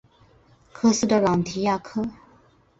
[0.73, 2.03] 科斯的朗提亚克。